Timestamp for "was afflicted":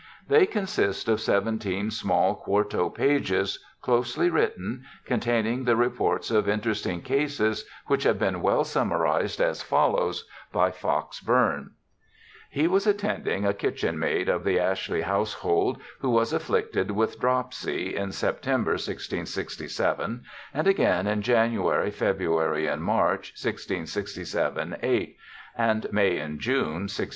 16.09-16.89